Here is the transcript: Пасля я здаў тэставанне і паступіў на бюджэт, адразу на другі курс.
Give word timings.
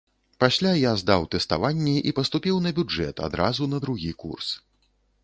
Пасля 0.43 0.69
я 0.77 0.93
здаў 1.01 1.27
тэставанне 1.35 1.93
і 2.11 2.13
паступіў 2.19 2.57
на 2.67 2.71
бюджэт, 2.79 3.15
адразу 3.29 3.69
на 3.75 3.81
другі 3.85 4.11
курс. 4.25 4.49